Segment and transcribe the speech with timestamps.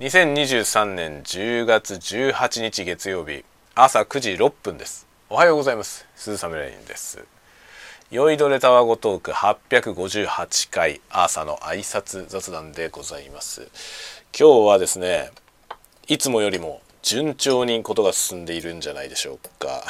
[0.00, 3.44] 2023年10月18日月曜日
[3.76, 5.06] 朝9時6分です。
[5.30, 6.04] おはようございます。
[6.16, 7.24] 鈴雨レインです。
[8.10, 13.68] 酔いどれたわごトーク858回朝の挨拶雑談でございます。
[14.36, 15.30] 今日はですね
[16.08, 19.84] いつもよりも順調にことが進んでいるんじゃないでしょうか。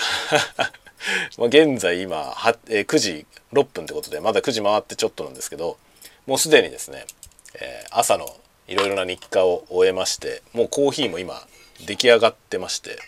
[1.38, 5.78] ま現在今は、え9時6分ってことでまだ9時回ってちょっとなんですけど
[6.26, 7.06] もうすでにですね、
[7.54, 8.36] え朝の
[8.66, 11.42] いろいろな日課を終えましてもうコーヒーも今
[11.86, 12.98] 出来上がってまして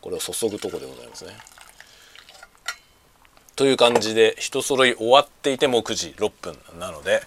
[0.00, 1.32] これを注ぐとこでございますね。
[3.56, 7.22] という感じで一揃い終わっていても9時6分なので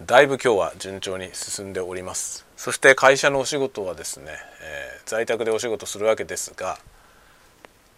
[0.00, 6.78] だいぶ今日は順調に進んでおりますそして会社のお仕事はですね、えー在宅でお仕事するわけですが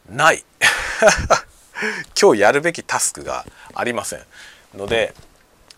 [0.09, 0.45] ない
[2.21, 3.45] 今日やるべきタスクが
[3.75, 4.25] ありません
[4.77, 5.13] ので、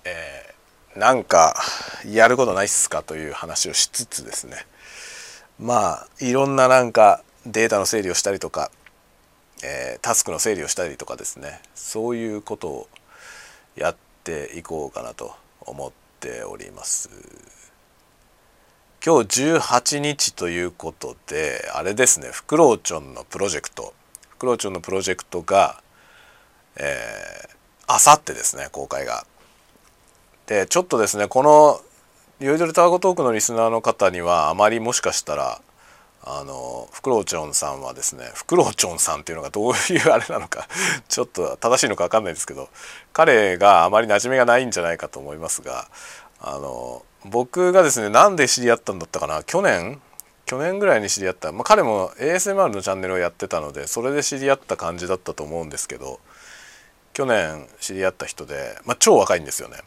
[0.04, 0.51] えー
[0.96, 1.56] なんか
[2.06, 4.66] やることないっすかという話をしつつですね。
[5.58, 8.70] まあいろんななんかデータの整理をしたりとか
[9.64, 11.60] えータスクの整理をしたりとかですね。
[11.74, 12.88] そういうことを
[13.76, 17.08] やっていこうかなと思っております。
[19.04, 22.28] 今日18日ということであれですね。
[22.28, 23.94] フクロウチョンのプロジェクト。
[24.28, 25.82] フクロウチョンのプロジェクトが
[27.86, 29.24] あさってですね公開が。
[30.46, 31.80] でちょっとですねこの
[32.40, 35.60] 「酔いどれタワゴトーク」のリスナーの方にはあまりもしかしたら
[36.24, 40.68] あのフクロウチョンさんはですねフクロウチョンさんっていうのがどういうあれなのか
[41.08, 42.68] ちょっと正しいのか分かんないですけど
[43.12, 45.88] 彼があまり馴染みがないんじゃないかと思いますが
[46.40, 50.00] あの僕がですねなんで知り合ったんだったかな去年
[50.46, 56.20] 去年ぐらいに知り合った、まあ、彼も ASMR のチャンネルをやってたのでそれで知り合った感じだったと思うんですけど
[57.12, 59.78] 去年知り合った人で、まあ、超若いんですよね。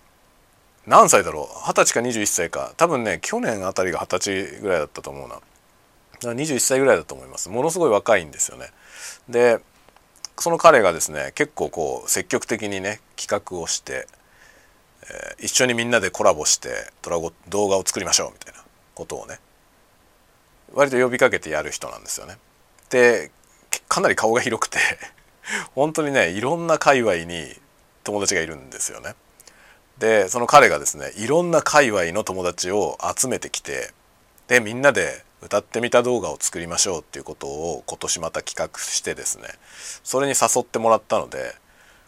[0.88, 1.68] 何歳だろう？
[1.68, 2.74] 二十歳か21歳か。
[2.78, 5.40] 多分ね去年あたりが二十歳ぐらいだったと思うな。
[6.22, 7.50] 21歳ぐらいだと思います。
[7.50, 8.72] ものすごい若いんですよね。
[9.28, 9.60] で
[10.38, 14.08] その彼がですね結構こう積極的にね企画をして、
[15.04, 16.70] えー一緒にみんなでコラボして
[17.02, 18.64] ドラゴ動画を作りましょうみたいな
[18.96, 19.40] ことをね
[20.74, 22.38] 割と呼びかけてやる人なんですよね。
[22.90, 23.32] で
[23.88, 24.80] かなり顔が広くて
[25.74, 27.46] 本当にねいろんな界隈に
[28.04, 29.16] 友達がいるんですよね。
[30.00, 33.92] でその彼がですねいろんな界隈の友達を集めてきて
[34.48, 39.46] でみんなで歌ってみた動画を作りましょうっていうことを今年また企画してですね
[40.04, 41.54] それに誘ってもらったので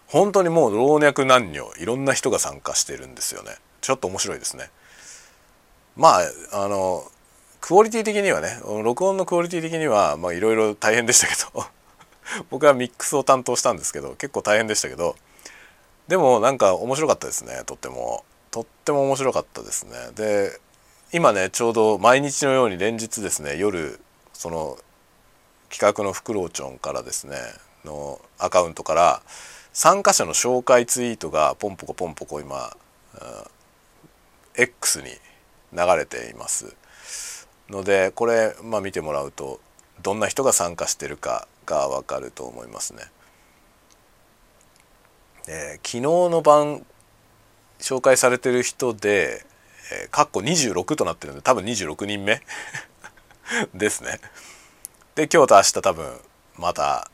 [0.07, 3.51] 本当にもう老若男女いろんな人が参加してるんですよね。
[3.81, 4.69] ちょっと面白いですね。
[5.97, 7.03] まああの
[7.59, 11.65] クオリティ的にはね録音のクオリティ的にはまあいろいろ大変でしたけど
[12.49, 15.15] 僕はミックスを担当したんですけど結構大変でしたけど
[16.07, 18.23] でもなんか面白かったですねとっても。
[18.49, 19.91] とっても面白かったですね。
[20.15, 20.59] で
[21.13, 23.99] 今ねちょうど毎日のように連日ですね夜
[24.33, 24.77] その
[25.69, 27.37] 企画のフクロウチョンからですね
[27.85, 29.21] のアカウントから
[29.73, 32.75] 参加者の紹介ツイートがポンポコポンポコ今、
[33.13, 33.21] うん
[34.59, 35.09] X に
[35.71, 36.75] 流れています。
[37.69, 39.59] のでこれ、まあ、見てもらうと
[40.01, 43.03] どんな人が参加してるかがわかると思いますね。
[45.47, 46.85] えー昨日の晩
[47.79, 49.45] 紹介されてる人で
[49.91, 52.41] 「えー、かっこ26」となってるんで多分26人目
[53.73, 54.19] ですね。
[55.15, 56.21] で今日と明日多分
[56.55, 57.09] また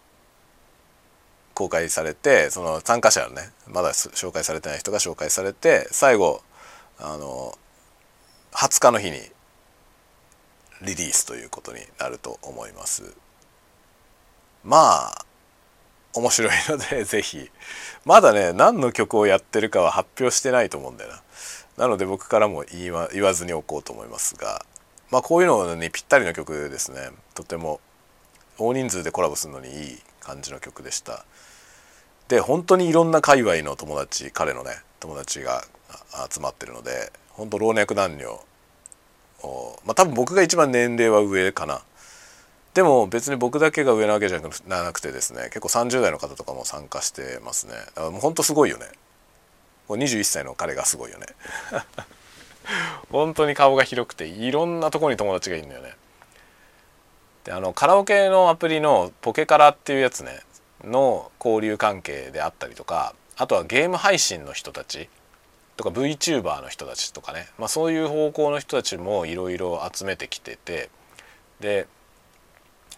[1.54, 6.42] 公開されてその参加者のねまだ紹介されてない人が紹介されて最後
[6.98, 7.58] あの
[8.54, 9.32] 20日の日に
[10.82, 13.14] リリースということになると思います。
[14.64, 15.26] まあ
[16.14, 17.50] 面白いので ぜひ。
[18.06, 21.22] まだね何の曲をやってるかは発表してないと思うんだよな。
[21.78, 24.66] なので僕からも言わ言わずにおこうと思いますが。
[25.10, 27.12] まあこういうのにぴったりの曲ですね。
[27.34, 27.80] とても
[28.58, 31.26] 大人数でコラボするのにいい感じの曲でした。
[32.28, 35.64] で本当にいろんな界隈の友達彼のね友達が
[36.32, 38.44] 集まってるので本当老若男女
[39.86, 41.82] まあ多分僕が一番年齢は上かな。
[42.74, 47.74] でも別に僕だけが上なわけじゃなくてですね結構30代の方とかも参加してますね。
[47.74, 48.86] だからもうほんとすごいよね。
[49.90, 51.28] 21歳の彼がすごいよね。
[53.12, 55.96] 本当に顔が広くていろんなところに友達がいるんだよね。
[57.44, 60.40] であのカラオケのアプリのポケカラっていうやつね
[60.84, 65.10] の交流関係であったりとかあとはゲーム配信の人たち
[65.76, 70.90] とか VTuber の人たちとかね、まあ、そういう方向の人たちもいろいろ集めてきてて
[71.60, 71.88] で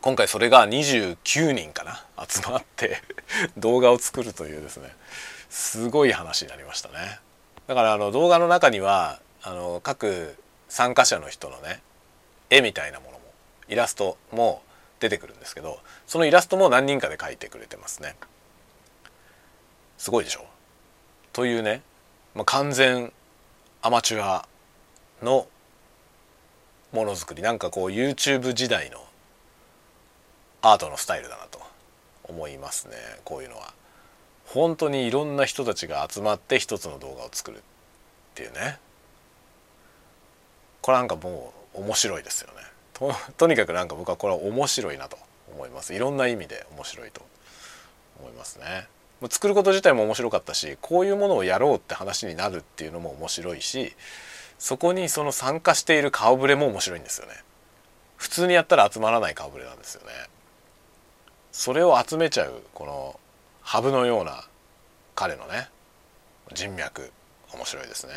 [0.02, 3.02] 今回それが29人かな集まって
[3.58, 4.96] 動画を作るというですね
[5.50, 7.20] すごい話になりましたね。
[7.68, 10.36] だからあの動画の中にはあの各
[10.70, 11.82] 参加者の人のね
[12.50, 13.22] 絵みたいなものも
[13.68, 14.62] イラストも
[15.00, 18.16] 出てくるんですけどそのイラストも何人かで描いてくれてますね。
[19.98, 20.46] すごいでしょ？
[21.34, 21.82] というね、
[22.34, 23.12] まあ、完全
[23.82, 24.48] アマチュア
[25.24, 25.48] の
[26.92, 27.42] ものづくり。
[27.42, 29.04] なんかこう YouTube 時代の
[30.68, 31.60] アートのスタイルだなと
[32.24, 32.96] 思いますね。
[33.24, 33.74] こういうのは。
[34.46, 37.60] 本当にいろんな人たちが集まって一つの動画を作るっ
[38.34, 38.80] ていうね。
[40.82, 42.62] これなんかもう面白いですよね。
[42.94, 45.18] ととにかくなんか僕はこれは面白いなと
[45.54, 45.94] 思います。
[45.94, 47.22] いろんな意味で面白いと
[48.20, 48.88] 思いますね。
[49.30, 53.94] 作ること自体も面白かったしこういうものをやろうって話になるっていうのも面白いし
[54.60, 57.34] そこにその参加している顔ぶれも面白いんですよね。
[58.18, 60.08] 普通にやったら集まらない顔ぶれなんですよね。
[61.58, 63.18] それを集めちゃうこの
[63.62, 64.44] ハブのような
[65.16, 65.70] 彼のね
[66.54, 67.14] 人脈。
[67.54, 68.14] 面白いですね。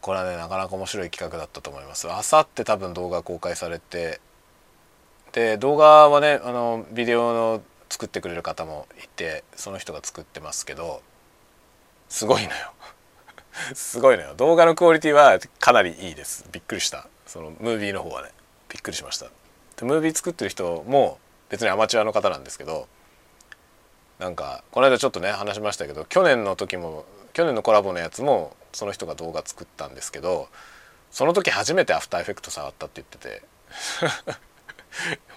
[0.00, 2.10] これはねなかなか面白い企画だったと思います。
[2.10, 4.22] あさって多分動画公開されて
[5.32, 11.02] で動画はねあのビデオの作ってくれる方もいてその人が作ってますけど
[12.08, 12.72] すごいのよ。
[13.74, 14.34] すごいのよ。
[14.34, 16.46] 動画のクオリティはかなりいいです。
[16.50, 17.06] びっくりした。
[17.26, 18.30] そのムービーの方はね
[18.70, 19.26] びっくりしました。
[19.80, 21.18] でムービー作ってる人も
[21.48, 22.86] 別にアマチュアの方なんですけど
[24.18, 30.48] なんかこの間ちょっとね話しましたけど去年の時も去年のコラボのやつもその人が動画作ったんですけど
[31.10, 34.40] その時初めてアフターエフェクト触ったって言ってて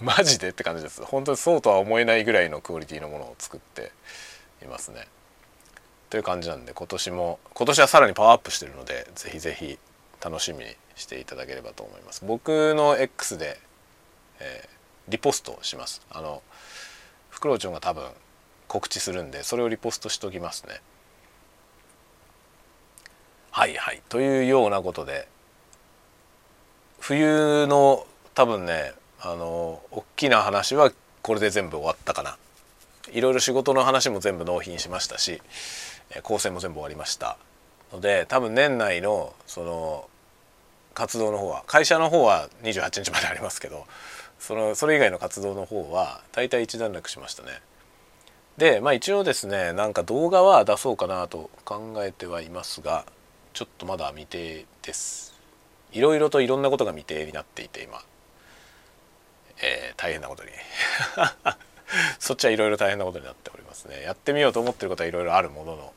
[0.00, 1.02] マジでって感じです。
[1.04, 3.92] 本当にそうとは思えないぐらいのクオリティのものを作って
[4.62, 5.06] いますね。
[6.10, 9.78] という感じなんで今年も今年はさらにパワーアップしてるのでぜひぜひ
[10.20, 12.24] 楽しみにしていただければと思います。
[12.24, 13.60] 僕の X で、
[14.40, 16.02] えー、リポストします。
[16.10, 16.42] あの
[17.30, 18.04] フクロウチョンが多分
[18.68, 20.80] 告知するんでそれをリポストしておきますね。
[23.50, 24.02] はいはい。
[24.08, 25.28] というようなことで
[27.00, 30.92] 冬の多分ねあの大きな話は
[31.22, 32.36] これで全部終わったかな。
[33.12, 35.40] いろいろ仕事の話も全部納品しましたし
[36.22, 37.36] 構成も全部終わりました。
[37.92, 40.08] ので多分年内のその
[40.94, 43.86] 活動の方は会社の方は28日までありますけど
[44.38, 47.60] そのそれ以外の活動の方は大体一段落しましたね。
[48.58, 53.04] でまあ一応ですねなんか動画は出そうかなと考えてはいますが
[53.52, 55.34] ちょっとまだ未定です。
[55.92, 58.02] いろいろといろんなことが未定になっていて今、
[59.62, 60.50] えー、大変なことに。
[62.18, 64.02] そっちはいろいろ大変なことになっておりますね。
[64.02, 65.92] やってみようと思ってることはいろいろあるものの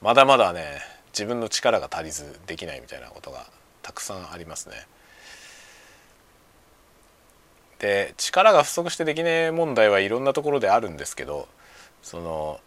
[0.00, 0.80] まだまだね
[1.12, 3.46] 自分の力が足りずできないみたいなことが
[3.86, 4.74] たくさんありますね。
[7.78, 11.46] で力が不足してできねえ問題はいろんなところであるんですけど
[12.02, 12.58] その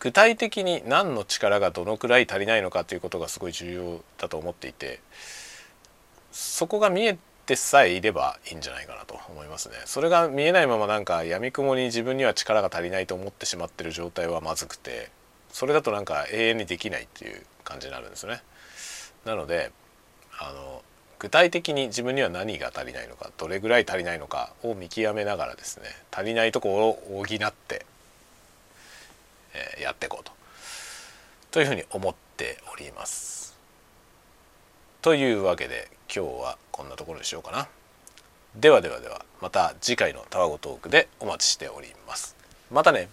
[0.00, 4.98] 具体的に何の力がどのくらい足りないのかということがすごい重要だと思っていて
[6.32, 7.16] そこが見え
[7.46, 9.76] てさえいればいいんじゃないかなと思いますね。
[9.84, 15.10] それが見えないままなんかやみくもに自分には力が足りないと思ってしまってる状態はまずくて
[15.52, 18.42] それだとなんか永遠にできないっていう感じになるんですね。
[19.24, 19.70] なので
[20.38, 20.82] あの
[21.18, 27.84] 具体的に自分には何が足りないのかどれぐらい足りないのかを見極めながらですね足りないところを補って
[29.54, 30.32] えやっていこうと
[31.50, 33.56] というふうに思っております。
[35.00, 37.68] というわけで今日はこんなところにしようかな。
[38.54, 42.36] ではではではまた次回のタワゴトークでお待ちしております。
[42.70, 43.08] またね。